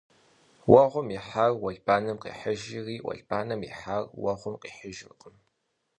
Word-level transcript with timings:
Vueğum 0.69 1.07
yihar 1.15 1.51
vuelbanem 1.61 2.17
khêhıjjri, 2.23 2.95
vuelbanem 3.05 3.61
yihar 3.67 4.03
vueğum 4.19 4.55
khihıjjırkhım. 4.61 5.35